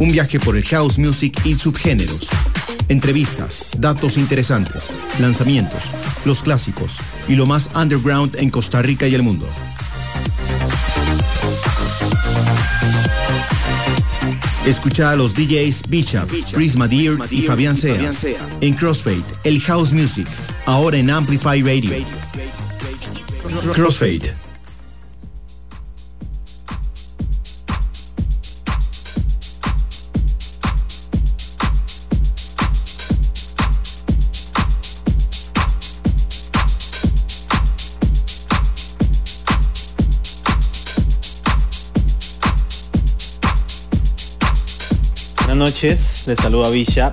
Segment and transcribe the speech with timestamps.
[0.00, 2.28] Un viaje por el house music y subgéneros.
[2.88, 5.90] Entrevistas, datos interesantes, lanzamientos,
[6.24, 6.96] los clásicos
[7.28, 9.46] y lo más underground en Costa Rica y el mundo.
[14.66, 18.26] Escucha a los DJs Bishop, Prisma Deer y Fabián Seas
[18.60, 20.26] en Crossfade, el House Music,
[20.66, 22.04] ahora en Amplify Radio.
[23.72, 24.47] Crossfade
[45.78, 47.12] noches, les saluda Bishop.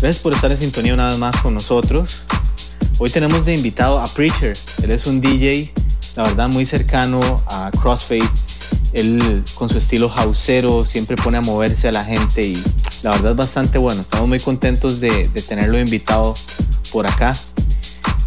[0.00, 2.22] Gracias por estar en sintonía una vez más con nosotros.
[2.98, 4.56] Hoy tenemos de invitado a Preacher.
[4.82, 5.72] Él es un DJ,
[6.16, 8.28] la verdad, muy cercano a Crossfade.
[8.94, 12.60] Él con su estilo houseero siempre pone a moverse a la gente y
[13.04, 14.00] la verdad es bastante bueno.
[14.00, 16.34] Estamos muy contentos de tenerlo invitado
[16.90, 17.36] por acá.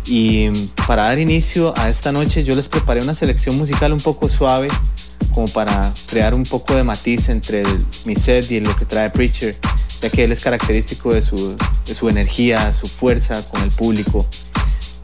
[0.05, 0.49] Y
[0.87, 4.69] para dar inicio a esta noche yo les preparé una selección musical un poco suave
[5.33, 7.63] como para crear un poco de matiz entre
[8.05, 9.55] mi set y lo que trae Preacher,
[10.01, 14.25] ya que él es característico de su, de su energía, su fuerza con el público.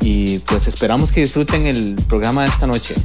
[0.01, 2.95] Y pues esperamos que disfruten el programa de esta noche.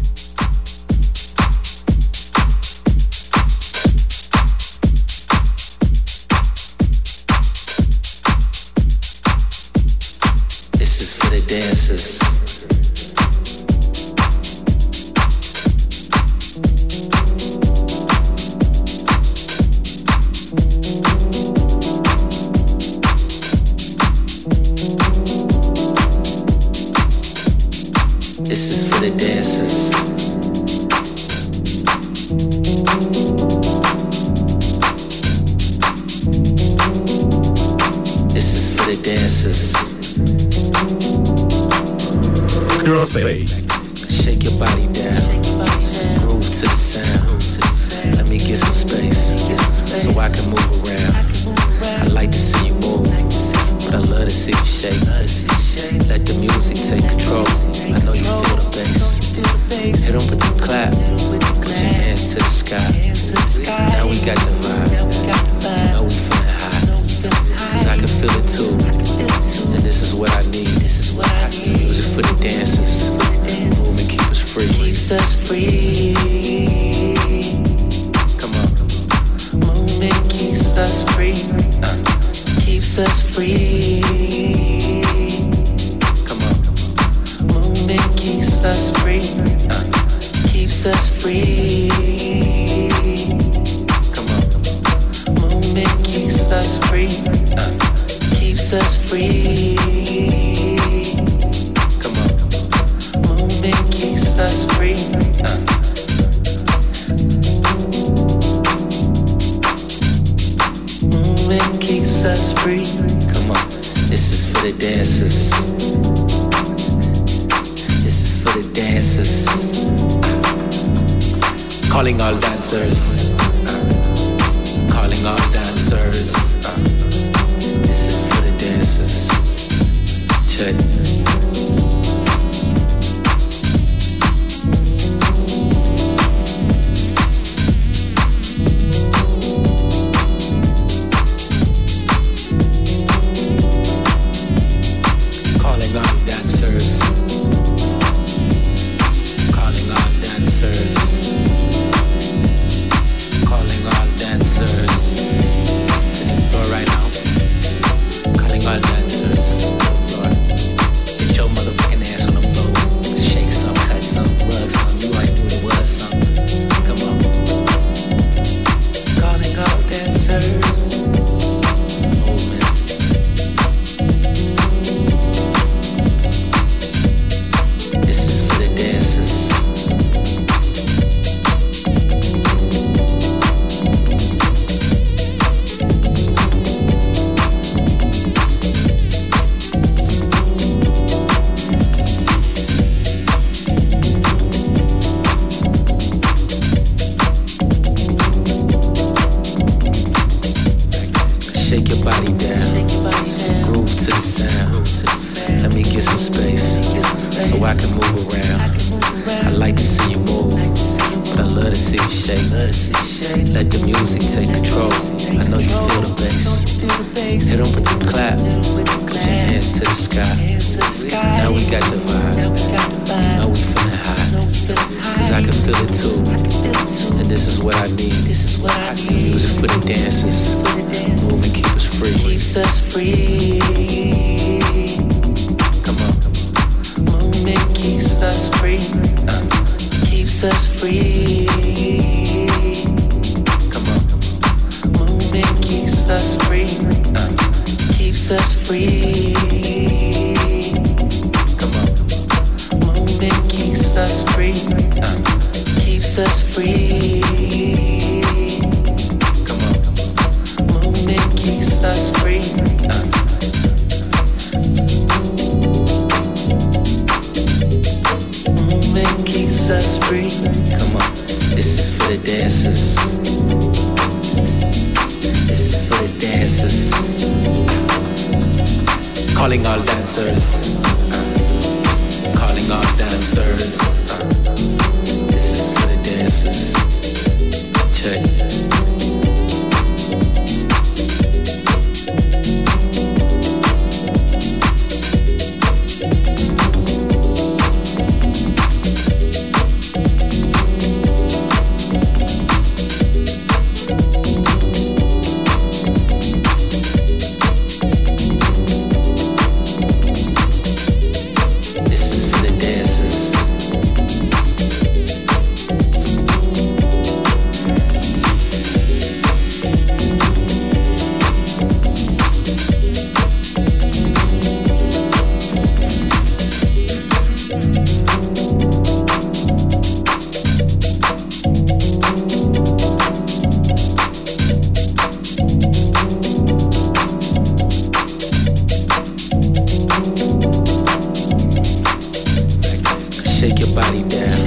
[343.43, 344.39] Shake your body down.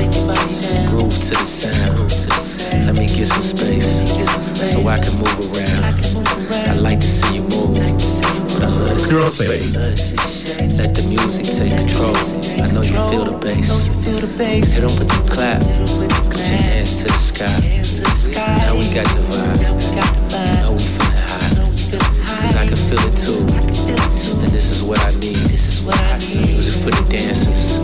[0.88, 2.00] Groove to the sound.
[2.88, 4.00] Let me get some space
[4.72, 5.84] so I can move around.
[6.72, 7.76] I like to see you move.
[7.76, 9.20] But I love to
[10.80, 12.16] Let the music take control.
[12.64, 13.68] I know you feel the bass.
[14.72, 15.60] Hit on with the clap.
[15.60, 17.52] Put your hands to the sky.
[18.64, 19.60] Now we got the vibe.
[19.60, 20.88] You know we
[21.92, 22.48] feeling high.
[22.48, 23.44] Cause I can feel it too.
[24.40, 25.36] And this is what I need.
[26.48, 27.84] Music for the dancers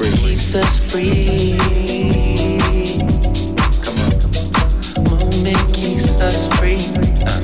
[0.00, 0.16] free.
[0.16, 1.56] Keeps us free.
[3.84, 4.12] Come on.
[5.04, 6.80] Moment keeps us free.
[7.26, 7.40] Uh,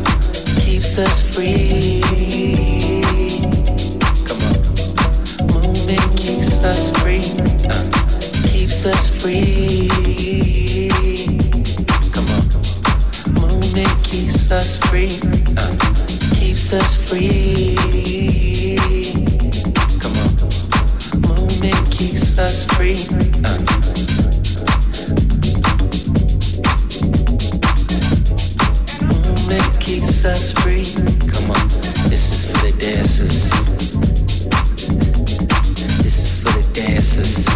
[0.60, 2.00] keeps us free.
[4.26, 4.56] Come on.
[5.52, 7.24] Moment keeps us free.
[7.68, 7.84] Uh,
[8.48, 9.88] keeps us free.
[12.14, 12.44] Come on.
[13.34, 15.12] Moment keeps us free.
[15.58, 15.76] Uh,
[16.36, 18.45] keeps us free.
[22.38, 22.94] us free.
[23.44, 23.56] Uh.
[29.08, 30.84] Mm-hmm, keeps us free.
[31.32, 31.68] Come on,
[32.10, 33.50] this is for the dancers.
[36.02, 37.46] This is for the dancers.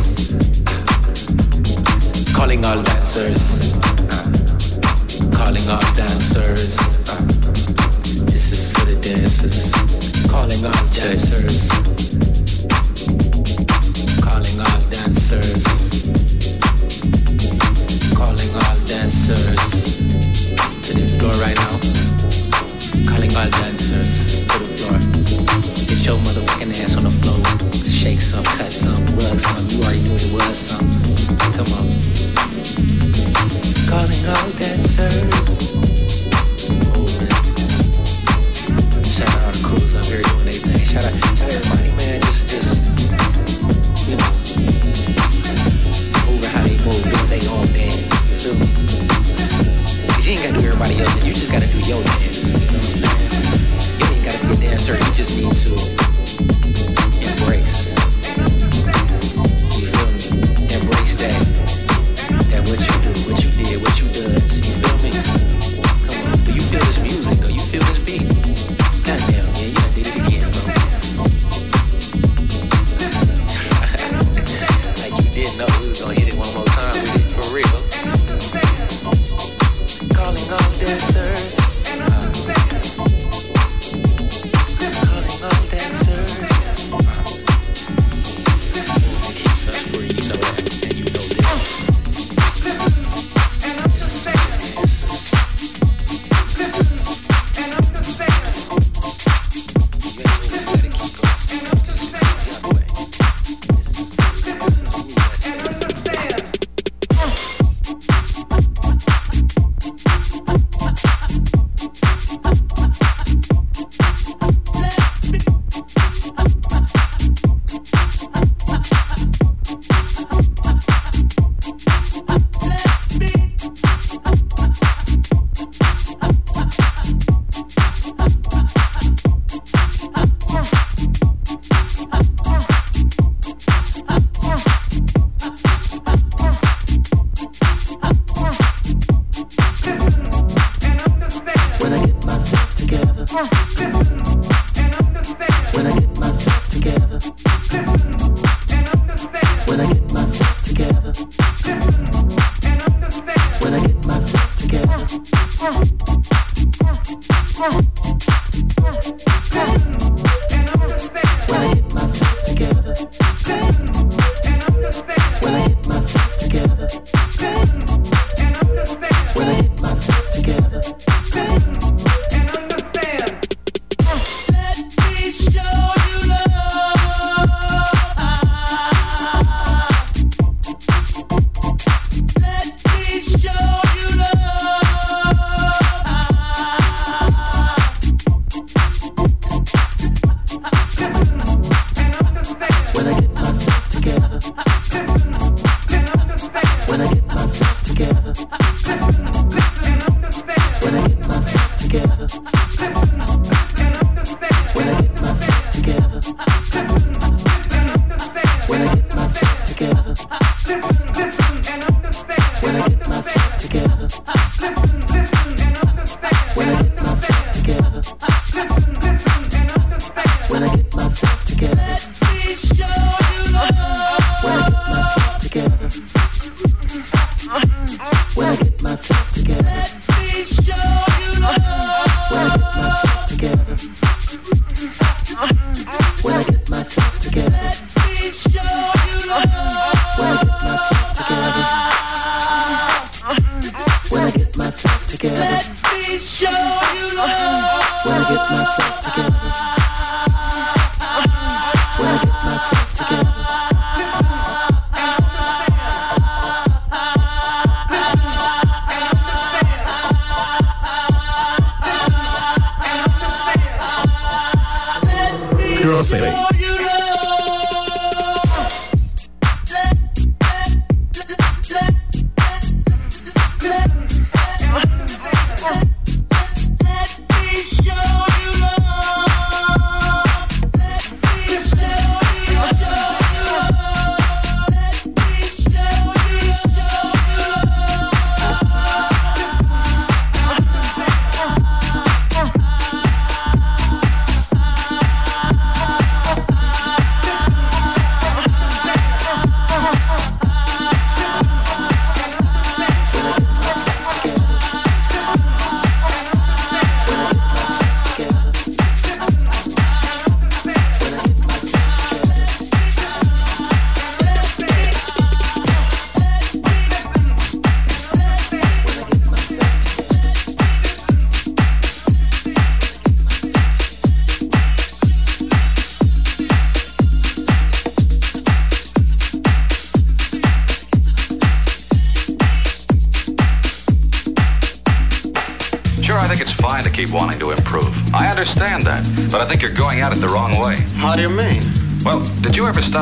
[2.34, 3.59] Calling all dancers.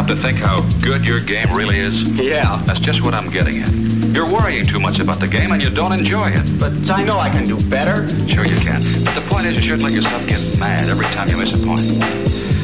[0.08, 2.08] To think how good your game really is?
[2.18, 2.56] Yeah.
[2.64, 3.70] That's just what I'm getting at.
[4.16, 6.44] You're worrying too much about the game and you don't enjoy it.
[6.58, 8.08] But I know I can do better.
[8.26, 8.80] Sure you can.
[9.04, 11.60] But the point is you shouldn't let yourself get mad every time you miss a
[11.60, 11.84] point.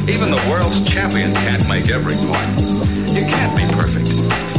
[0.09, 2.51] Even the world's champion can't make every point.
[3.13, 4.09] You can't be perfect.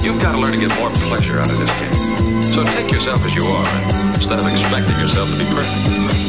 [0.06, 1.96] You've got to learn to get more pleasure out of this game.
[2.54, 3.66] So take yourself as you are
[4.14, 6.25] instead of expecting yourself to be perfect.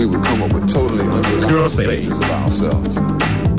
[0.00, 3.49] we would come up with totally unrealistic pictures of ourselves.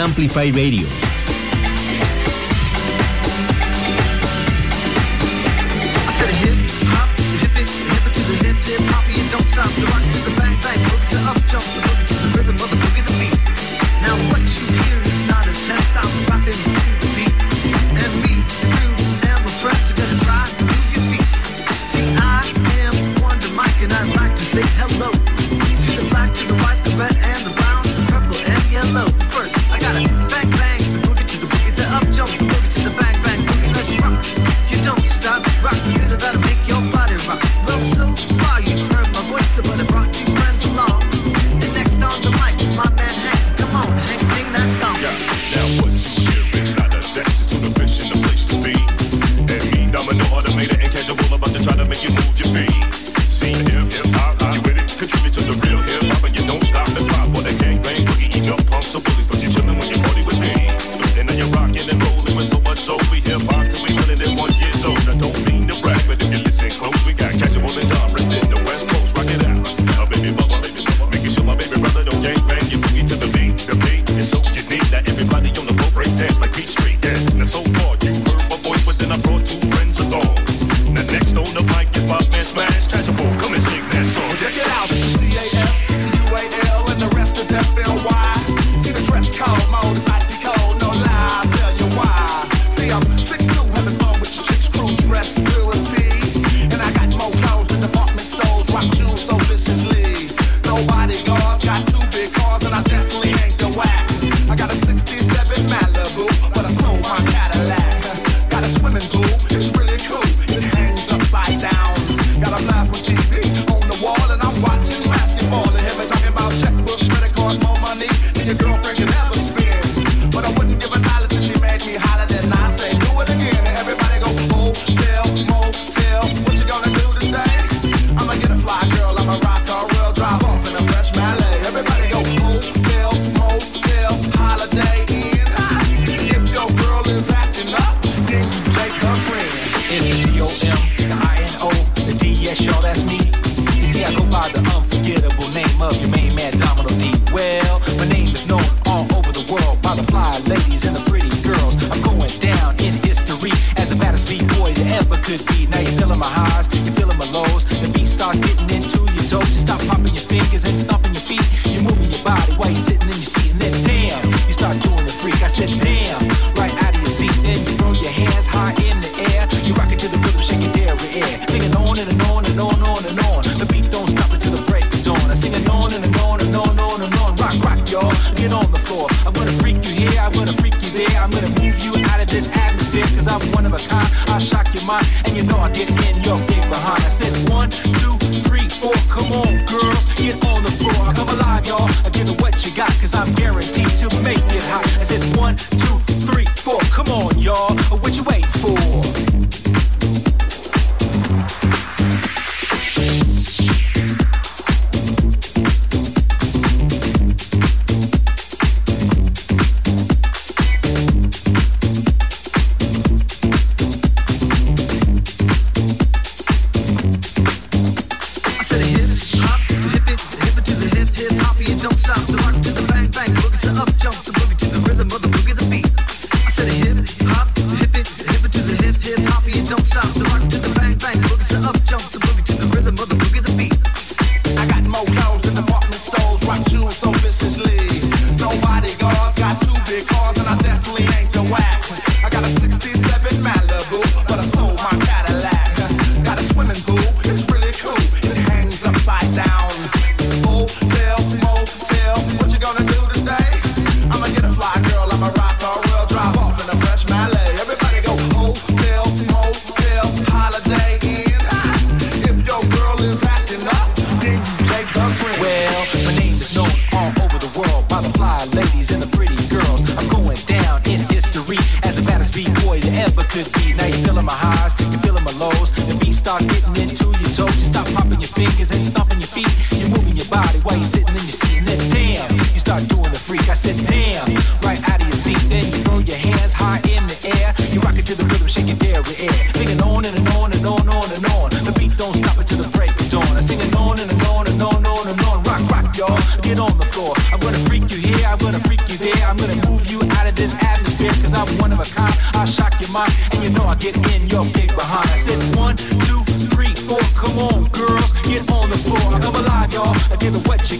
[0.00, 0.99] Amplify Radio.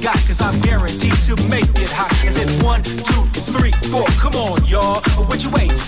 [0.01, 2.13] got, cause I'm guaranteed to make it hot.
[2.25, 4.07] Is it one, two, three, four?
[4.19, 5.01] Come on, y'all.
[5.29, 5.80] What you waiting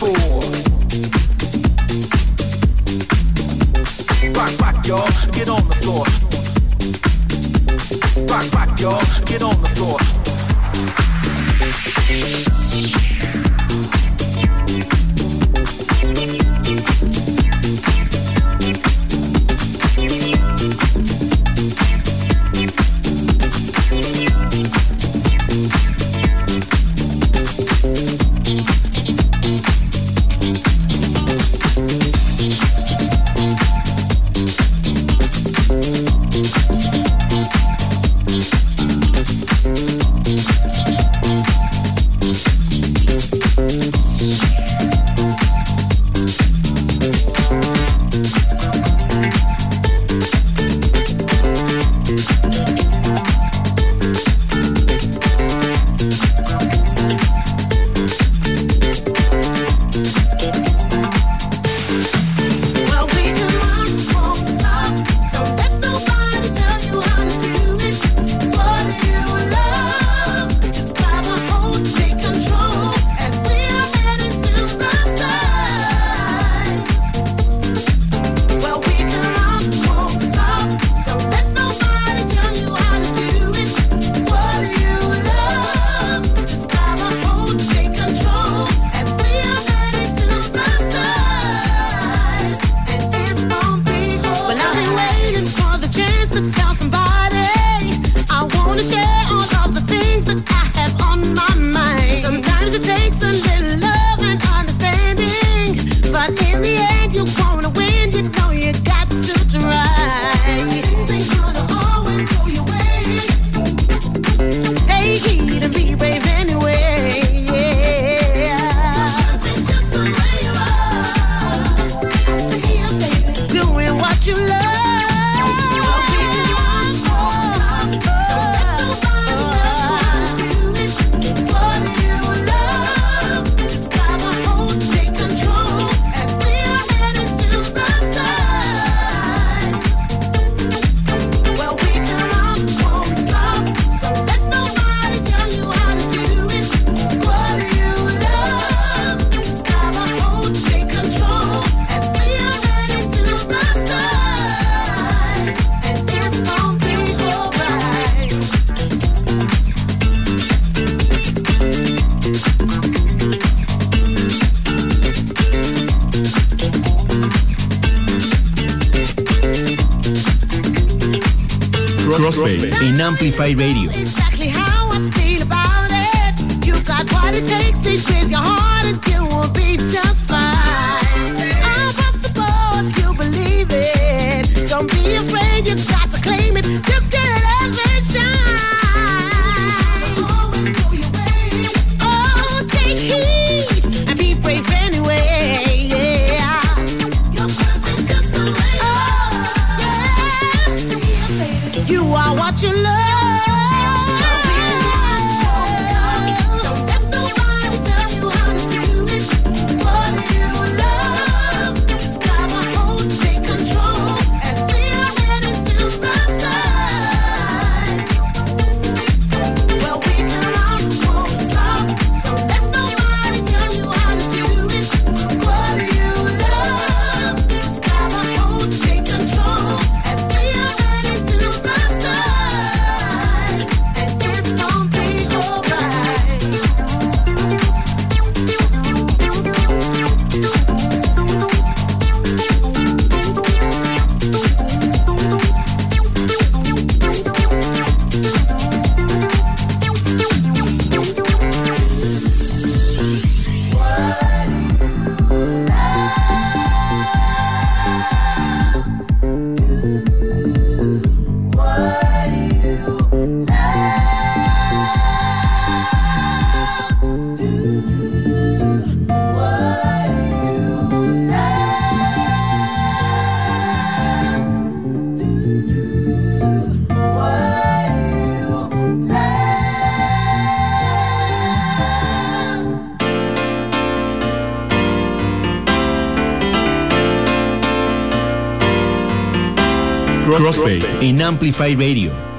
[291.32, 292.31] Amplify Radio.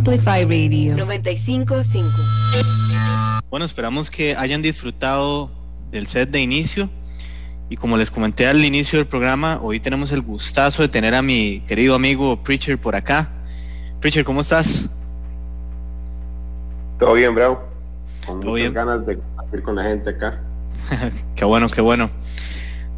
[0.00, 0.96] Amplify Radio.
[0.96, 3.42] 95.5.
[3.50, 5.50] Bueno, esperamos que hayan disfrutado
[5.90, 6.88] del set de inicio.
[7.68, 11.20] Y como les comenté al inicio del programa, hoy tenemos el gustazo de tener a
[11.20, 13.28] mi querido amigo Preacher por acá.
[14.00, 14.88] Preacher, ¿cómo estás?
[16.98, 17.62] Todo bien, bro.
[18.24, 18.72] Con Todo muchas bien.
[18.72, 20.40] ganas de compartir con la gente acá.
[21.36, 22.08] Qué bueno, qué bueno.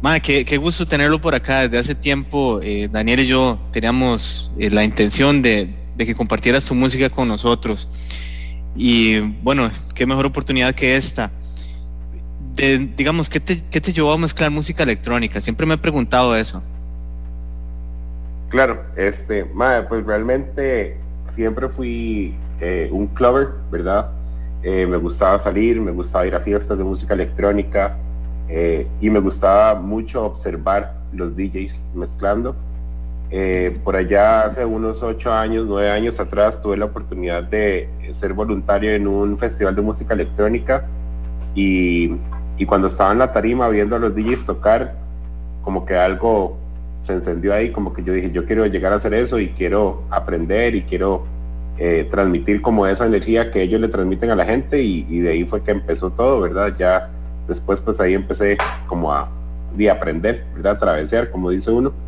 [0.01, 1.63] Madre, qué, qué gusto tenerlo por acá.
[1.63, 6.65] Desde hace tiempo, eh, Daniel y yo teníamos eh, la intención de, de que compartieras
[6.65, 7.87] tu música con nosotros.
[8.75, 11.31] Y bueno, qué mejor oportunidad que esta.
[12.55, 15.41] De, digamos, ¿qué te, ¿qué te llevó a mezclar música electrónica?
[15.41, 16.61] Siempre me he preguntado eso.
[18.49, 20.97] Claro, este, madre, pues realmente
[21.33, 24.11] siempre fui eh, un clubber, ¿verdad?
[24.61, 27.97] Eh, me gustaba salir, me gustaba ir a fiestas de música electrónica
[28.47, 32.55] eh, y me gustaba mucho observar los DJs mezclando.
[33.35, 38.31] Eh, por allá hace unos ocho años, nueve años atrás, tuve la oportunidad de ser
[38.33, 40.85] voluntario en un festival de música electrónica
[41.55, 42.15] y,
[42.67, 44.93] cuando estaba en la tarima viendo a los DJs tocar,
[45.63, 46.57] como que algo
[47.07, 50.03] se encendió ahí, como que yo dije, yo quiero llegar a hacer eso y quiero
[50.11, 51.25] aprender y quiero
[51.79, 55.43] eh, transmitir como esa energía que ellos le transmiten a la gente y, de ahí
[55.43, 56.75] fue que empezó todo, ¿verdad?
[56.77, 57.09] Ya
[57.47, 59.27] después pues ahí empecé como a,
[59.75, 60.45] de aprender.
[60.63, 62.02] A travesear, como dice uno.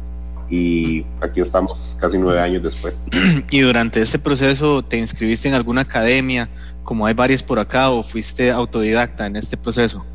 [0.50, 3.00] Y aquí estamos casi nueve años después.
[3.50, 6.50] y durante este proceso, ¿te inscribiste en alguna academia,
[6.84, 10.06] como hay varias por acá, o fuiste autodidacta en este proceso?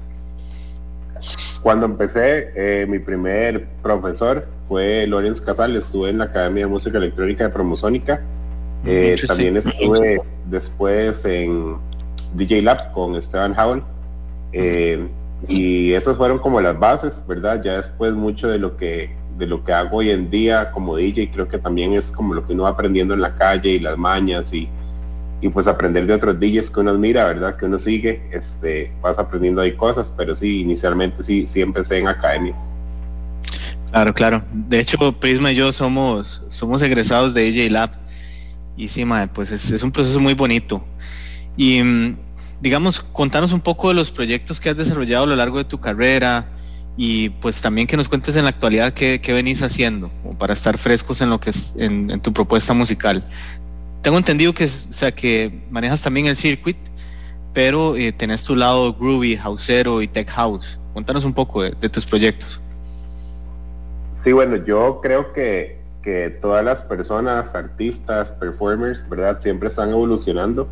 [1.62, 6.98] Cuando empecé, eh, mi primer profesor fue Lorenz Casal, estuve en la Academia de Música
[6.98, 8.22] Electrónica de Promosónica.
[8.86, 9.26] Eh, Interesting.
[9.28, 11.76] también estuve después en
[12.34, 13.82] DJ Lab con Esteban Howell.
[14.52, 15.06] Eh,
[15.48, 17.62] y esas fueron como las bases, ¿verdad?
[17.62, 21.30] Ya después mucho de lo que de lo que hago hoy en día como DJ,
[21.32, 23.96] creo que también es como lo que uno va aprendiendo en la calle y las
[23.96, 24.68] mañas y,
[25.40, 27.56] y pues aprender de otros DJs que uno admira, ¿verdad?
[27.56, 32.08] Que uno sigue, este, vas aprendiendo ahí cosas, pero sí, inicialmente sí, sí empecé en
[32.08, 32.58] academias.
[33.90, 34.44] Claro, claro.
[34.52, 37.90] De hecho, Prisma y yo somos, somos egresados de DJ Lab.
[38.76, 40.84] Y sí, mae, pues es, es un proceso muy bonito.
[41.56, 42.16] Y mm,
[42.60, 45.80] digamos, contanos un poco de los proyectos que has desarrollado a lo largo de tu
[45.80, 46.46] carrera
[46.96, 50.76] y pues también que nos cuentes en la actualidad qué, qué venís haciendo para estar
[50.78, 53.24] frescos en lo que es en, tu propuesta musical.
[54.02, 56.76] Tengo entendido que, o sea, que manejas también el circuit,
[57.52, 60.78] pero eh, tenés tu lado groovy, houseero y tech house.
[60.94, 62.60] Contanos un poco de, de tus proyectos.
[64.24, 69.40] Sí, bueno, yo creo que que todas las personas, artistas, performers, ¿verdad?
[69.40, 70.68] Siempre están evolucionando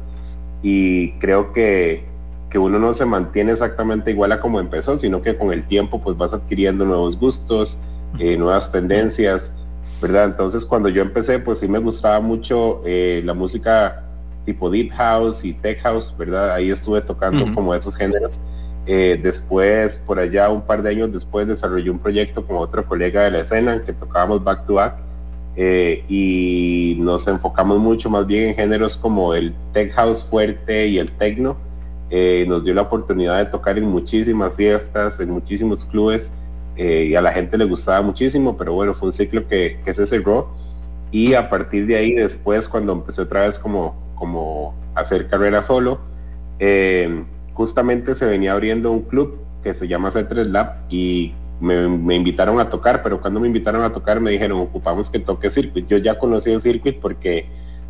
[0.63, 2.05] y creo que,
[2.51, 6.01] que uno no se mantiene exactamente igual a como empezó, sino que con el tiempo
[6.01, 7.79] pues vas adquiriendo nuevos gustos,
[8.19, 9.53] eh, nuevas tendencias,
[10.01, 10.25] ¿verdad?
[10.25, 14.05] Entonces cuando yo empecé pues sí me gustaba mucho eh, la música
[14.47, 16.53] tipo deep house y tech house, ¿verdad?
[16.53, 18.41] Ahí estuve tocando como esos géneros.
[18.87, 23.25] Eh, después, por allá, un par de años después, desarrollé un proyecto con otro colega
[23.25, 24.95] de la escena que tocábamos back to back
[25.57, 30.99] eh, y nos enfocamos mucho más bien en géneros como el tech house fuerte y
[30.99, 31.59] el techno.
[32.11, 36.33] Eh, nos dio la oportunidad de tocar en muchísimas fiestas, en muchísimos clubes
[36.77, 40.07] eh, y a la gente le gustaba muchísimo, pero bueno, fue un ciclo que, se
[40.07, 40.49] cerró
[41.11, 46.01] y a partir de ahí después cuando empecé otra vez como, como hacer carrera solo,
[46.61, 52.15] eh, justamente se venía abriendo un club que se llama C3 Lab y me, me
[52.15, 55.87] invitaron a tocar, pero cuando me invitaron a tocar me dijeron, ocupamos que toque Circuit.
[55.87, 57.47] Yo ya conocí el Circuit porque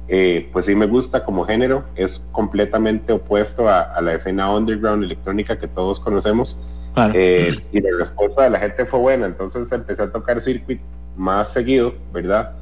[0.09, 5.05] eh, pues sí me gusta como género, es completamente opuesto a, a la escena underground
[5.05, 6.59] electrónica que todos conocemos.
[6.95, 7.13] Claro.
[7.15, 10.81] Eh, y la respuesta de la gente fue buena, entonces empecé a tocar Circuit
[11.17, 12.53] más seguido, ¿verdad?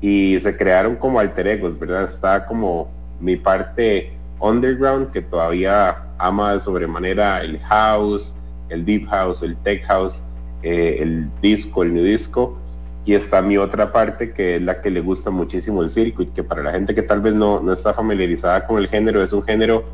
[0.00, 2.04] Y se crearon como alter egos, ¿verdad?
[2.04, 2.90] Está como
[3.20, 8.34] mi parte underground que todavía ama de sobremanera el house,
[8.68, 10.22] el deep house, el tech house,
[10.62, 12.58] eh, el disco, el new disco.
[13.04, 16.44] Y está mi otra parte que es la que le gusta muchísimo el circuit, que
[16.44, 19.42] para la gente que tal vez no, no está familiarizada con el género, es un
[19.42, 19.84] género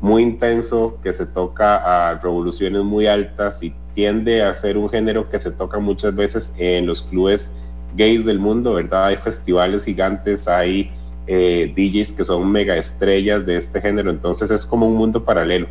[0.00, 5.30] muy intenso, que se toca a revoluciones muy altas y tiende a ser un género
[5.30, 7.50] que se toca muchas veces en los clubes
[7.96, 9.06] gays del mundo, ¿verdad?
[9.06, 10.90] Hay festivales gigantes, hay
[11.26, 15.68] eh, DJs que son mega estrellas de este género, entonces es como un mundo paralelo.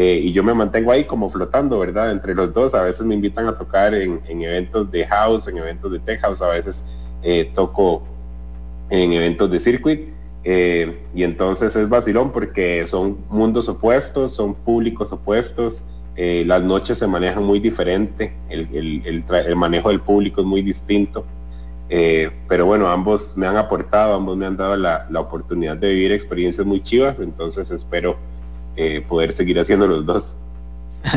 [0.00, 2.12] Eh, y yo me mantengo ahí como flotando, ¿verdad?
[2.12, 5.58] Entre los dos, a veces me invitan a tocar en, en eventos de house, en
[5.58, 6.84] eventos de tech house, a veces
[7.22, 8.02] eh, toco
[8.90, 10.00] en eventos de circuit.
[10.44, 15.82] eh, y entonces es vacilón porque son mundos opuestos, son públicos opuestos,
[16.16, 21.24] las noches se manejan muy diferente, el, el- el manejo del público es muy distinto.
[22.48, 26.12] Pero bueno, ambos me han aportado, ambos me han dado la, la oportunidad de vivir
[26.12, 28.16] experiencias muy chivas, entonces espero
[28.78, 30.34] eh, poder seguir haciendo los dos.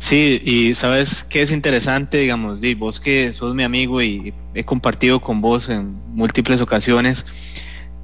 [0.00, 4.62] Sí, y sabes que es interesante, digamos, di, vos que sos mi amigo y he
[4.64, 7.26] compartido con vos en múltiples ocasiones,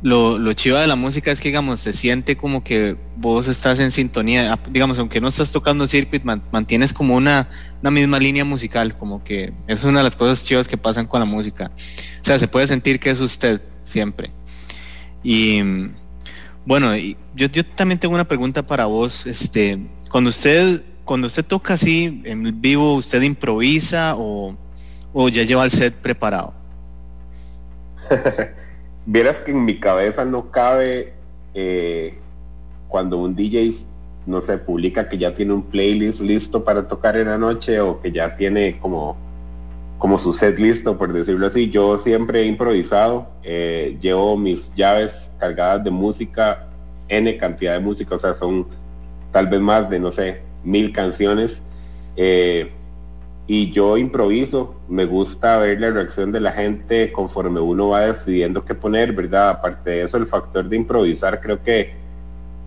[0.02, 3.78] lo, lo chiva de la música es que, digamos, se siente como que vos estás
[3.78, 7.48] en sintonía, digamos, aunque no estás tocando circuit, man- mantienes como una,
[7.80, 11.20] una misma línea musical, como que es una de las cosas chivas que pasan con
[11.20, 11.70] la música.
[12.20, 14.30] O sea, se puede sentir que es usted siempre.
[15.22, 15.60] Y
[16.66, 19.26] bueno, y yo, yo también tengo una pregunta para vos.
[19.26, 19.78] Este,
[20.10, 24.56] cuando usted, cuando usted toca así en vivo, ¿usted improvisa o,
[25.30, 26.54] ya lleva el set preparado?
[29.06, 31.12] Vieras que en mi cabeza no cabe
[31.52, 32.14] eh,
[32.88, 33.74] cuando un DJ,
[34.26, 38.00] no sé, publica que ya tiene un playlist listo para tocar en la noche o
[38.00, 39.18] que ya tiene como,
[39.98, 41.68] como su set listo, por decirlo así.
[41.68, 46.66] Yo siempre he improvisado, eh, llevo mis llaves cargadas de música,
[47.08, 48.66] N cantidad de música, o sea, son
[49.32, 51.60] tal vez más de, no sé, mil canciones.
[52.16, 52.70] eh,
[53.46, 58.64] y yo improviso, me gusta ver la reacción de la gente conforme uno va decidiendo
[58.64, 59.50] qué poner, ¿verdad?
[59.50, 61.92] Aparte de eso, el factor de improvisar creo que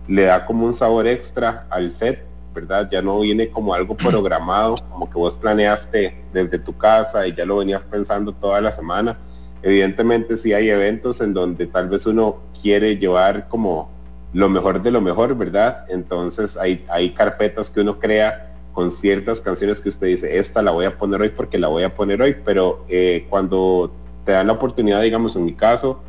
[0.06, 2.88] le da como un sabor extra al set, ¿verdad?
[2.88, 7.44] Ya no viene como algo programado, como que vos planeaste desde tu casa y ya
[7.44, 9.18] lo venías pensando toda la semana.
[9.62, 13.90] Evidentemente sí hay eventos en donde tal vez uno quiere llevar como
[14.32, 15.84] lo mejor de lo mejor, ¿verdad?
[15.88, 20.70] Entonces hay, hay carpetas que uno crea con ciertas canciones que usted dice, esta la
[20.70, 23.92] voy a poner hoy porque la voy a poner hoy, pero eh, cuando
[24.24, 26.00] te dan la oportunidad, digamos en mi caso,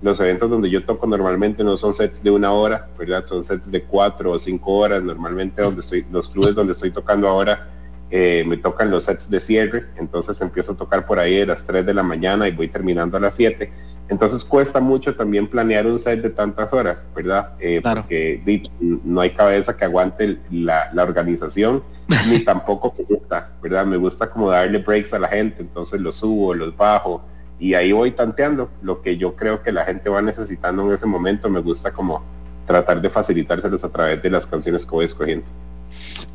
[0.00, 3.26] los eventos donde yo toco normalmente no son sets de una hora, ¿verdad?
[3.26, 7.28] Son sets de cuatro o cinco horas, normalmente donde estoy, los clubes donde estoy tocando
[7.28, 7.68] ahora
[8.10, 11.66] eh, me tocan los sets de cierre, entonces empiezo a tocar por ahí de las
[11.66, 13.70] 3 de la mañana y voy terminando a las 7.
[14.08, 17.52] Entonces cuesta mucho también planear un set de tantas horas, ¿verdad?
[17.60, 21.82] Eh, Porque di, no hay cabeza que aguante la, la organización,
[22.30, 23.84] ni tampoco me gusta, ¿verdad?
[23.84, 27.22] Me gusta como darle breaks a la gente, entonces los subo, los bajo,
[27.60, 31.06] y ahí voy tanteando lo que yo creo que la gente va necesitando en ese
[31.06, 31.50] momento.
[31.50, 32.22] Me gusta como
[32.66, 35.44] tratar de facilitárselos a través de las canciones que voy escogiendo.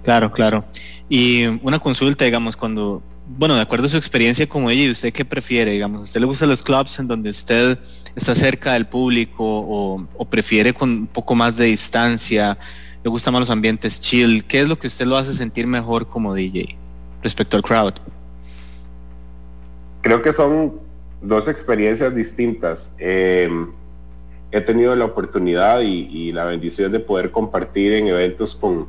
[0.04, 0.66] Claro, claro.
[1.08, 5.14] Y una consulta, digamos, cuando, bueno, de acuerdo a su experiencia como ella, ¿y usted
[5.14, 5.72] qué prefiere?
[5.72, 7.78] Digamos, ¿a usted le gustan los clubs en donde usted
[8.16, 12.58] está cerca del público o, prefiere con un poco más de distancia?
[13.04, 14.44] ¿Le gustan más los ambientes chill?
[14.46, 16.78] ¿Qué es lo que usted lo hace sentir mejor como DJ
[17.22, 17.94] respecto al crowd?
[20.02, 20.80] Creo que son
[21.22, 22.92] dos experiencias distintas.
[22.98, 23.50] Eh,
[24.52, 28.86] he tenido la oportunidad y, y la bendición de poder compartir en eventos con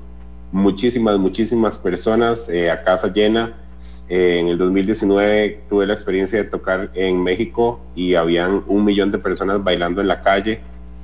[0.55, 3.55] muchísimas, muchísimas personas eh, a casa llena.
[4.09, 9.11] Eh, en el 2019 tuve la experiencia de tocar en México y habían un millón
[9.11, 10.61] de personas bailando en la calle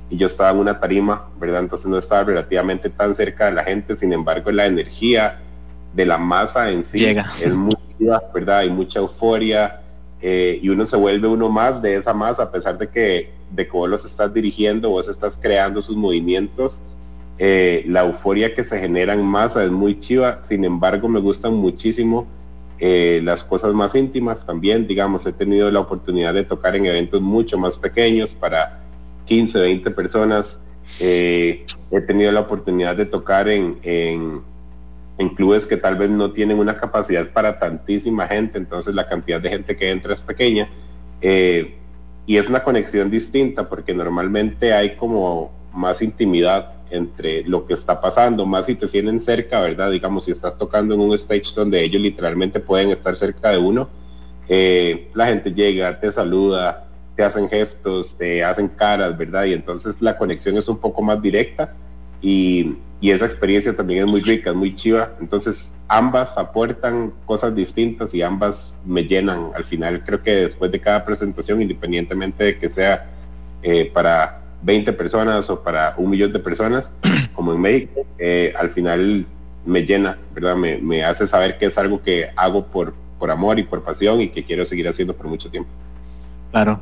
[0.09, 1.61] y yo estaba en una tarima, ¿verdad?
[1.61, 5.39] Entonces no estaba relativamente tan cerca de la gente, sin embargo la energía
[5.93, 7.25] de la masa en sí Llega.
[7.43, 7.75] es muy
[8.33, 8.59] ¿verdad?
[8.59, 9.81] Hay mucha euforia
[10.21, 13.65] eh, y uno se vuelve uno más de esa masa a pesar de que, de
[13.65, 16.79] vos los estás dirigiendo, vos estás creando sus movimientos.
[17.39, 21.55] eh, la euforia que se genera en masa es muy chiva, sin embargo me gustan
[21.55, 22.27] muchísimo
[22.83, 27.21] eh, las cosas más íntimas también, digamos, he tenido la oportunidad de tocar en eventos
[27.21, 28.79] mucho más pequeños para
[29.25, 30.59] 15, 20 personas,
[30.99, 34.41] eh, he tenido la oportunidad de tocar en, en,
[35.35, 39.49] clubes que tal vez no tienen una capacidad para tantísima gente, entonces la cantidad de
[39.49, 40.67] gente que entra es pequeña,
[41.21, 41.75] eh,
[42.25, 47.99] y es una conexión distinta porque normalmente hay como más intimidad entre lo que está
[47.99, 49.91] pasando, más si te tienen cerca, ¿verdad?
[49.91, 53.89] Digamos, si estás tocando en un stage donde ellos literalmente pueden estar cerca de uno,
[54.47, 59.45] eh, la gente llega, te saluda, te hacen gestos, te hacen caras, ¿verdad?
[59.45, 61.73] Y entonces la conexión es un poco más directa
[62.21, 65.13] y, esa experiencia también es muy rica, es muy chiva.
[65.19, 69.49] Entonces ambas aportan cosas distintas y ambas me llenan.
[69.55, 73.09] Al final creo que después de cada presentación, independientemente de que sea
[73.63, 76.93] eh, para 20 personas o para un millón de personas,
[77.33, 79.25] como en México, eh, al final
[79.65, 80.55] me llena, ¿verdad?
[80.55, 84.21] Me, me hace saber que es algo que hago por, por amor y por pasión
[84.21, 85.69] y que quiero seguir haciendo por mucho tiempo.
[86.51, 86.81] Claro.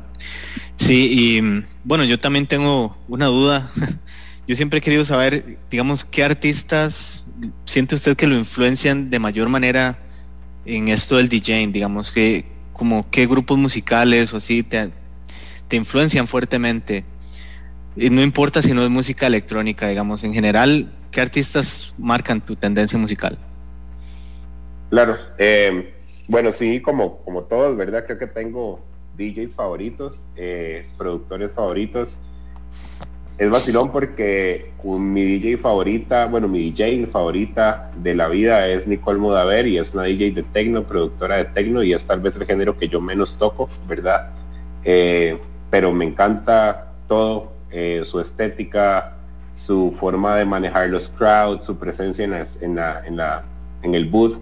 [0.76, 3.70] Sí, y mm, bueno, yo también tengo una duda.
[4.48, 7.24] Yo siempre he querido saber, digamos, qué artistas
[7.66, 9.96] siente usted que lo influencian de mayor manera
[10.64, 14.90] en esto del DJing, digamos, que como qué grupos musicales o así te,
[15.68, 17.04] te influencian fuertemente.
[17.96, 22.56] Y no importa si no es música electrónica, digamos, en general, ¿qué artistas marcan tu
[22.56, 23.36] tendencia musical?
[24.90, 25.94] Claro, eh,
[26.28, 28.04] bueno, sí, como, como todos, ¿verdad?
[28.06, 28.80] Creo que tengo
[29.16, 32.18] DJs favoritos, eh, productores favoritos.
[33.38, 39.18] Es vacilón porque mi DJ favorita, bueno, mi DJ favorita de la vida es Nicole
[39.18, 42.44] Modaver y es una DJ de techno, productora de techno y es tal vez el
[42.44, 44.30] género que yo menos toco, ¿verdad?
[44.84, 45.38] Eh,
[45.70, 49.16] pero me encanta todo, eh, su estética,
[49.52, 53.44] su forma de manejar los crowds, su presencia en, las- en, la, en, la,
[53.82, 54.38] en el booth.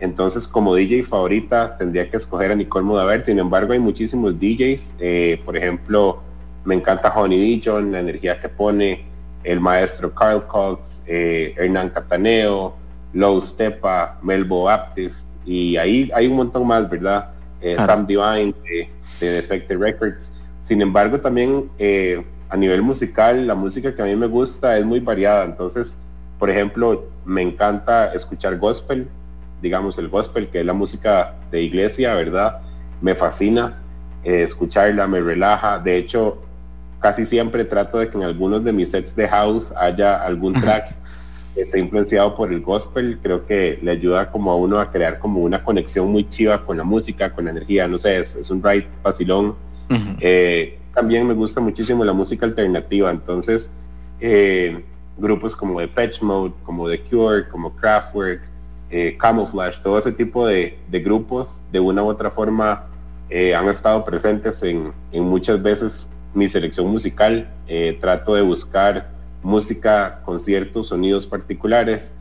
[0.00, 3.24] Entonces, como DJ favorita, tendría que escoger a Nicole Mudaver.
[3.24, 4.94] Sin embargo, hay muchísimos DJs.
[5.00, 6.22] eh, por ejemplo,
[6.64, 9.04] me encanta Honey Dijon, la energía que pone,
[9.44, 12.76] el maestro Carl Cox, eh, Hernán Cataneo,
[13.12, 17.30] Low Stepa, Melbo Baptist, y ahí hay un montón más, ¿verdad?
[17.60, 17.76] Eh.
[17.86, 18.88] Sam Divine de,
[19.20, 20.30] de Defected Records.
[20.62, 24.84] Sin embargo, también eh, a nivel musical, la música que a mí me gusta es
[24.84, 25.44] muy variada.
[25.44, 25.96] Entonces,
[26.38, 29.08] por ejemplo, me encanta escuchar gospel,
[29.60, 32.60] digamos el gospel, que es la música de iglesia, ¿verdad?
[33.00, 33.82] Me fascina
[34.24, 35.78] eh, escucharla, me relaja.
[35.78, 36.38] De hecho,
[37.00, 40.94] casi siempre trato de que en algunos de mis sets de house haya algún track
[41.54, 43.18] que esté influenciado por el gospel.
[43.22, 46.76] Creo que le ayuda como a uno a crear como una conexión muy chiva con
[46.76, 47.86] la música, con la energía.
[47.88, 49.54] No sé, es, es un ride vacilón.
[50.20, 53.70] Eh, también me gusta muchísimo la música alternativa, entonces
[54.20, 54.84] eh,
[55.16, 58.42] grupos como Depeche Mode, como The Cure, como Kraftwerk,
[58.90, 62.86] eh, Camouflage, todo ese tipo de, de grupos de una u otra forma
[63.30, 67.48] eh, han estado presentes en, muchas veces mi selección musical.
[68.00, 69.10] Trato de buscar
[69.42, 72.12] música con ciertos sonidos particulares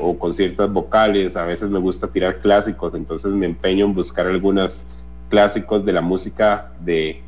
[0.00, 1.36] o con ciertas vocales.
[1.36, 4.84] A veces me gusta tirar clásicos, entonces me empeño en buscar algunos
[5.28, 7.22] clásicos de la música de,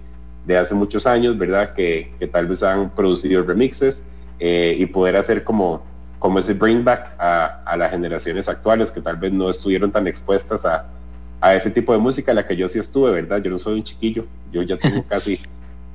[0.46, 1.74] de hace muchos años, ¿verdad?
[1.74, 4.02] Que, que tal vez han producido remixes
[4.40, 5.82] eh, y poder hacer como,
[6.18, 10.06] como ese bring back a, a las generaciones actuales que tal vez no estuvieron tan
[10.06, 10.86] expuestas a,
[11.40, 13.42] a ese tipo de música, la que yo sí estuve, ¿verdad?
[13.42, 15.40] Yo no soy un chiquillo, yo ya tengo casi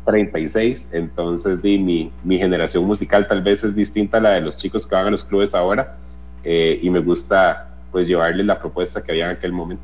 [0.05, 4.57] 36, entonces di, mi, mi generación musical tal vez es distinta a la de los
[4.57, 5.95] chicos que van a los clubes ahora
[6.43, 9.83] eh, y me gusta pues llevarles la propuesta que había en aquel momento.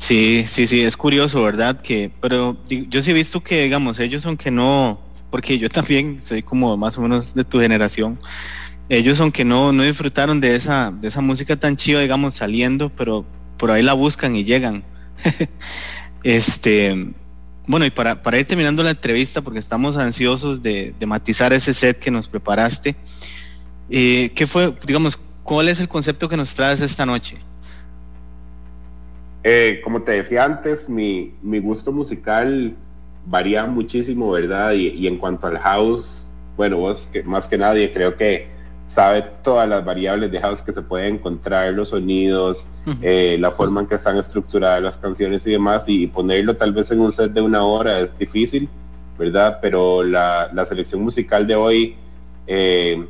[0.00, 1.82] Sí, sí, sí, es curioso, ¿verdad?
[1.82, 4.98] Que, pero yo sí he visto que, digamos, ellos aunque no,
[5.30, 8.18] porque yo también soy como más o menos de tu generación,
[8.88, 13.26] ellos aunque no, no disfrutaron de esa, de esa música tan chiva, digamos, saliendo, pero
[13.58, 14.84] por ahí la buscan y llegan.
[16.24, 17.12] este,
[17.66, 21.74] bueno, y para, para ir terminando la entrevista, porque estamos ansiosos de, de matizar ese
[21.74, 22.96] set que nos preparaste,
[23.90, 27.49] eh, ¿qué fue, digamos, cuál es el concepto que nos traes esta noche?
[29.42, 32.74] Eh, como te decía antes, mi, mi gusto musical
[33.26, 34.72] varía muchísimo, ¿verdad?
[34.72, 36.26] Y, y en cuanto al house,
[36.56, 38.48] bueno, vos que más que nadie creo que
[38.86, 42.66] sabe todas las variables de house que se pueden encontrar, los sonidos,
[43.02, 46.90] eh, la forma en que están estructuradas las canciones y demás, y, ponerlo tal vez
[46.90, 48.68] en un set de una hora es difícil,
[49.16, 49.58] ¿verdad?
[49.62, 51.96] Pero la, la selección musical de hoy
[52.48, 53.06] eh,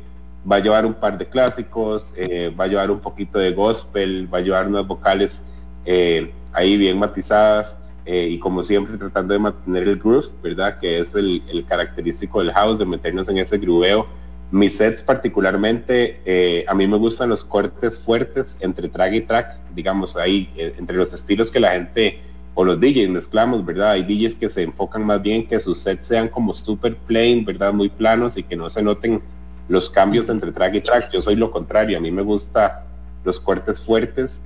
[0.49, 2.13] va a llevar un par de clásicos,
[2.59, 5.41] va a llevar un poquito de gospel, va a llevar unas vocales
[5.85, 7.75] eh, ahí bien matizadas
[8.05, 10.79] eh, y como siempre tratando de mantener el groove, ¿verdad?
[10.79, 14.07] Que es el, característico del house, de meternos en ese grubeo.
[14.51, 19.57] Mis sets particularmente, eh, a mí me gustan los cortes fuertes entre track y track,
[19.73, 22.19] digamos, ahí entre los estilos que la gente
[22.53, 23.91] o los DJs mezclamos, ¿verdad?
[23.91, 27.71] Hay DJs que se enfocan más bien que sus sets sean como super plain, ¿verdad?
[27.71, 29.21] Muy planos y que no se noten
[29.69, 31.11] los cambios entre track y track.
[31.13, 32.85] Yo soy lo contrario, a mí me gusta
[33.23, 34.41] los cortes fuertes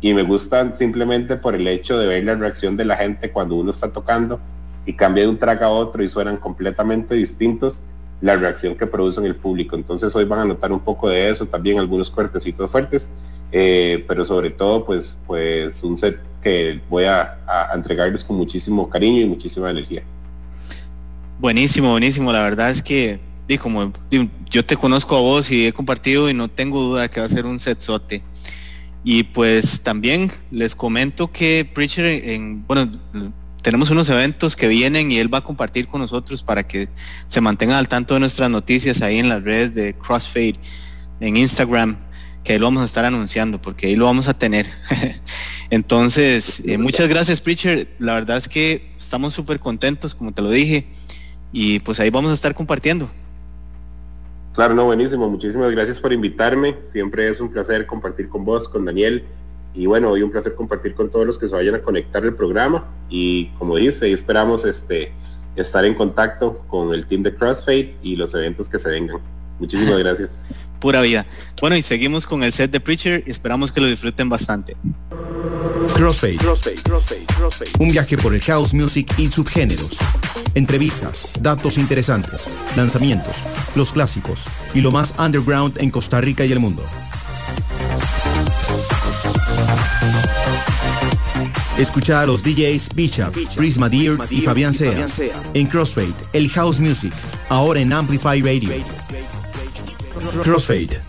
[0.00, 3.56] y me gustan simplemente por el hecho de ver la reacción de la gente cuando
[3.56, 4.40] uno está tocando
[4.86, 7.80] y cambia de un track a otro y suenan completamente distintos
[8.20, 9.76] la reacción que producen el público.
[9.76, 13.10] Entonces hoy van a notar un poco de eso, también algunos cortecitos fuertes,
[13.52, 18.88] eh, pero sobre todo pues, pues un set que voy a, a entregarles con muchísimo
[18.88, 20.02] cariño y muchísima energía.
[21.40, 22.32] Buenísimo, buenísimo.
[22.32, 23.92] La verdad es que, di, como
[24.50, 27.28] yo te conozco a vos y he compartido y no tengo duda que va a
[27.28, 28.22] ser un setzote.
[29.10, 32.92] Y pues también les comento que Preacher, en, bueno,
[33.62, 36.90] tenemos unos eventos que vienen y él va a compartir con nosotros para que
[37.26, 40.56] se mantengan al tanto de nuestras noticias ahí en las redes de Crossfade,
[41.20, 41.96] en Instagram,
[42.44, 44.66] que ahí lo vamos a estar anunciando porque ahí lo vamos a tener.
[45.70, 47.88] Entonces, eh, muchas gracias Preacher.
[47.98, 50.86] La verdad es que estamos súper contentos, como te lo dije,
[51.50, 53.08] y pues ahí vamos a estar compartiendo.
[54.58, 55.30] Claro, no, buenísimo.
[55.30, 56.76] Muchísimas gracias por invitarme.
[56.90, 59.22] Siempre es un placer compartir con vos, con Daniel.
[59.72, 62.34] Y bueno, hoy un placer compartir con todos los que se vayan a conectar al
[62.34, 62.84] programa.
[63.08, 65.12] Y como dice, esperamos este
[65.54, 69.20] estar en contacto con el team de Crossfade y los eventos que se vengan.
[69.60, 70.44] Muchísimas gracias.
[70.80, 71.26] Pura vida.
[71.60, 74.76] Bueno, y seguimos con el set de Preacher y esperamos que lo disfruten bastante.
[75.94, 76.38] Crossfade.
[77.80, 79.98] Un viaje por el house music y subgéneros.
[80.54, 83.42] Entrevistas, datos interesantes, lanzamientos,
[83.74, 86.84] los clásicos y lo más underground en Costa Rica y el mundo.
[91.78, 95.04] Escucha a los DJs Bishop, Prisma Deer y Fabián Sea
[95.54, 97.12] en Crossfade, el house music,
[97.48, 98.70] ahora en Amplify Radio.
[100.18, 101.00] Crossfade.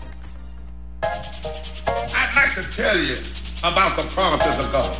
[1.02, 3.16] I'd like to tell you
[3.64, 4.94] about the promises of God.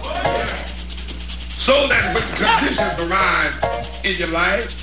[1.48, 3.54] So that when conditions arise
[4.04, 4.74] in your life,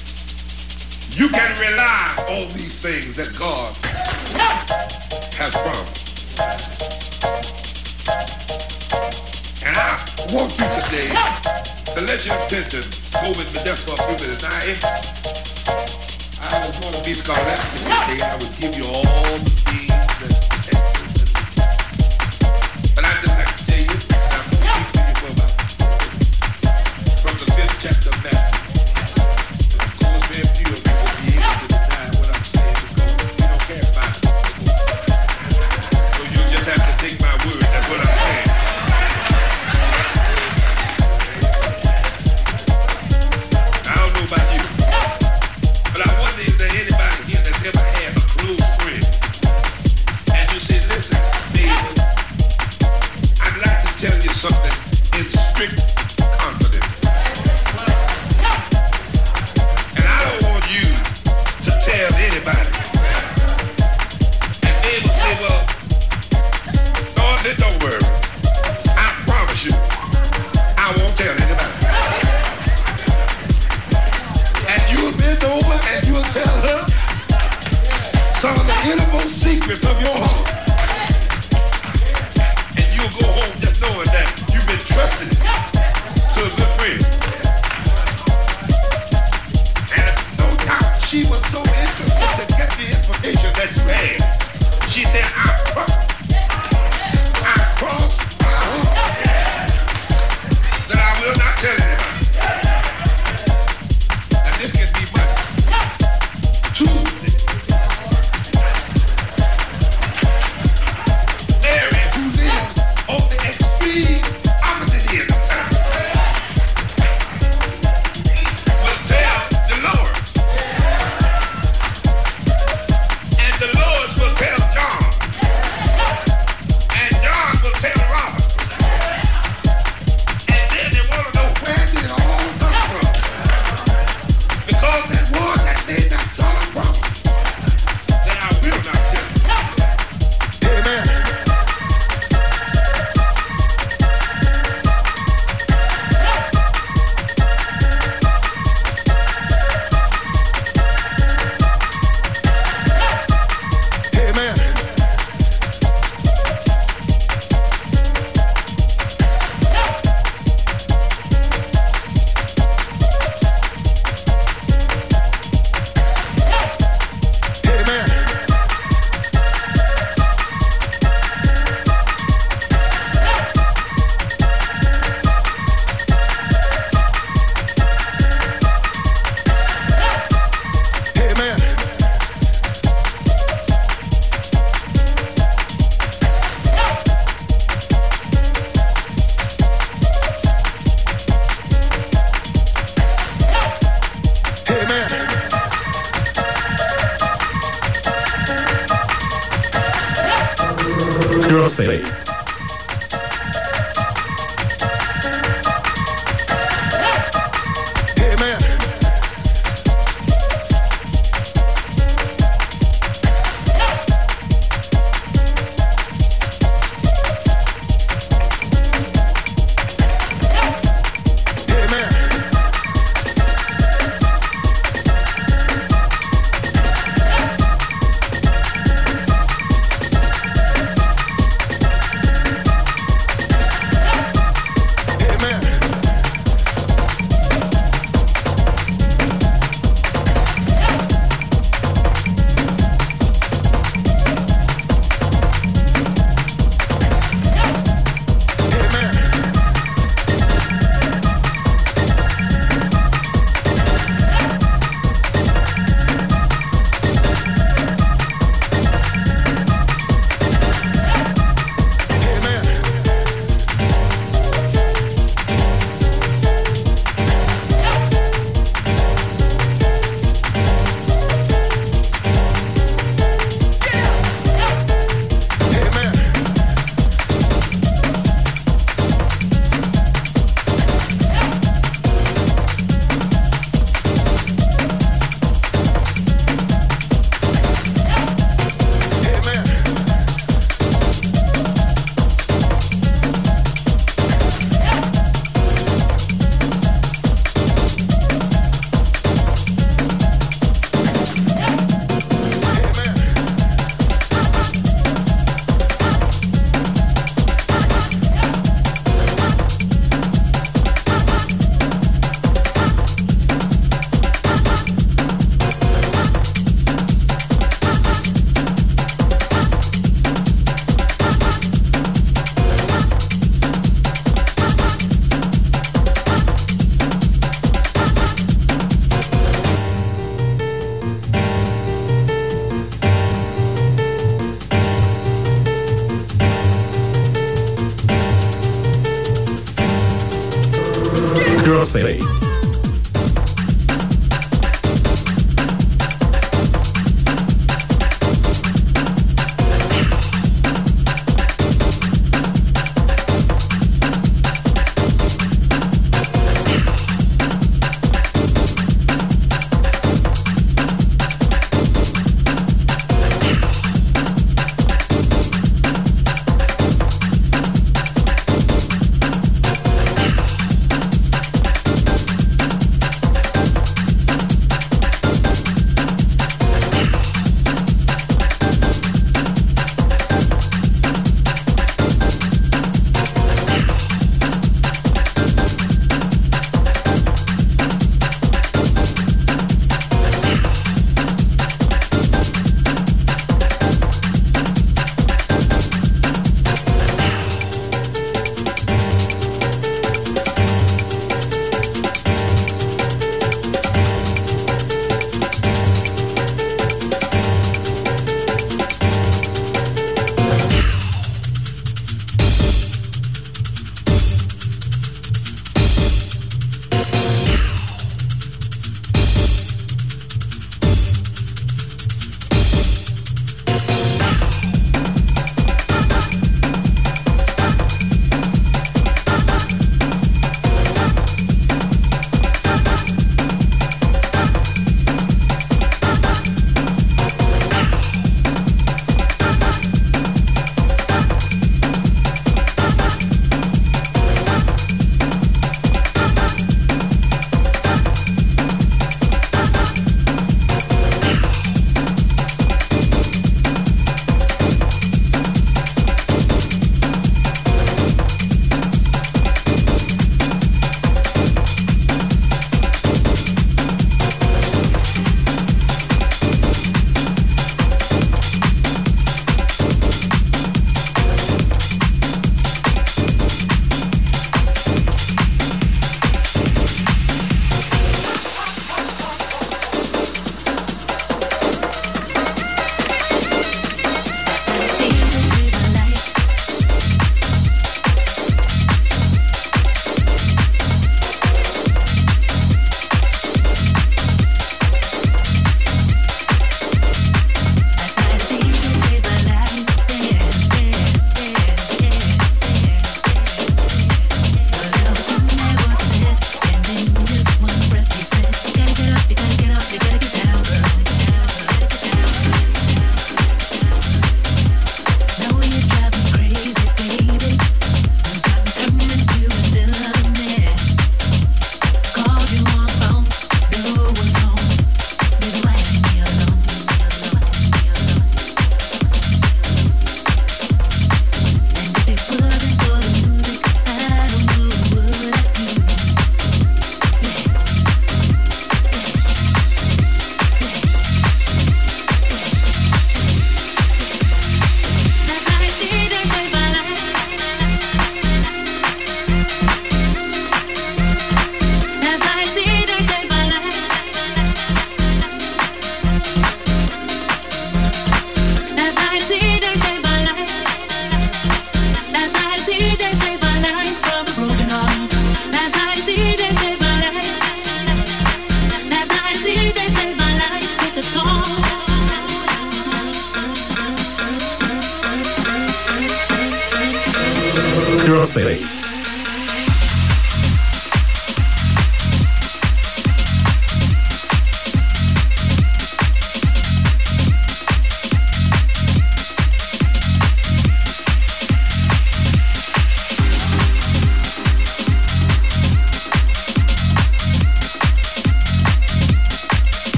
[1.19, 3.75] you can rely on these things that God
[5.35, 6.39] has promised.
[9.65, 9.99] And I
[10.31, 11.11] want you today
[11.95, 14.43] to let your attention go with me just for a few minutes.
[14.43, 15.36] Now, if
[16.57, 17.13] I was to be
[17.77, 20.06] today, I would give you all the things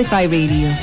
[0.00, 0.79] Amplify Radio.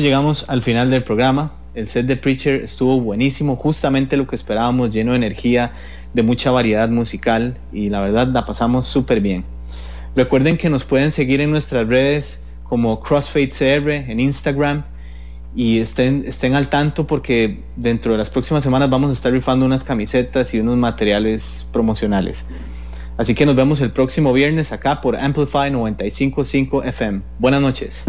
[0.00, 1.52] Llegamos al final del programa.
[1.74, 5.72] El set de Preacher estuvo buenísimo, justamente lo que esperábamos, lleno de energía,
[6.14, 9.44] de mucha variedad musical y la verdad la pasamos súper bien.
[10.16, 14.84] Recuerden que nos pueden seguir en nuestras redes como Crossfade CR en Instagram
[15.54, 19.66] y estén, estén al tanto porque dentro de las próximas semanas vamos a estar rifando
[19.66, 22.46] unas camisetas y unos materiales promocionales.
[23.18, 27.20] Así que nos vemos el próximo viernes acá por Amplify 955 FM.
[27.38, 28.02] Buenas noches.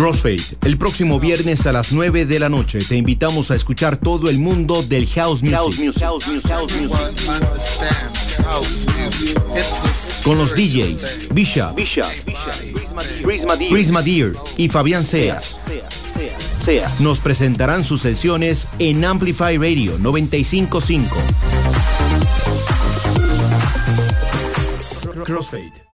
[0.00, 2.78] Crossfade, el próximo viernes a las 9 de la noche.
[2.78, 5.94] Te invitamos a escuchar todo el mundo del house music.
[10.24, 11.78] Con los DJs Bishop,
[13.70, 14.36] Prisma Deer.
[14.56, 15.54] Y Fabián Seas.
[16.98, 21.16] Nos presentarán sus sesiones en Amplify Radio 955.
[25.26, 25.80] Crossfade.